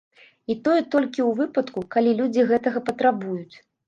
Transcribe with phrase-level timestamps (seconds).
[0.51, 3.55] І тое толькі ў выпадку, калі людзі гэтага патрабуюць.